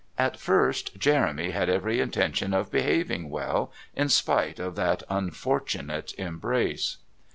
At 0.17 0.35
first 0.39 0.97
Jeremy 0.97 1.51
had 1.51 1.69
every 1.69 1.99
intention 2.01 2.55
of 2.55 2.71
behaving 2.71 3.29
well, 3.29 3.71
in 3.95 4.09
spite 4.09 4.57
of 4.59 4.75
that 4.75 5.03
unfortunate 5.11 6.15
embrace. 6.17 6.97